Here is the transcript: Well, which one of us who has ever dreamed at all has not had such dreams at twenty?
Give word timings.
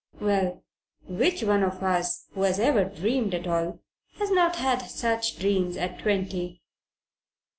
Well, 0.19 0.63
which 1.07 1.43
one 1.43 1.61
of 1.61 1.83
us 1.83 2.25
who 2.33 2.41
has 2.41 2.57
ever 2.57 2.85
dreamed 2.85 3.35
at 3.35 3.45
all 3.45 3.81
has 4.17 4.31
not 4.31 4.55
had 4.55 4.79
such 4.89 5.37
dreams 5.37 5.77
at 5.77 5.99
twenty? 5.99 6.63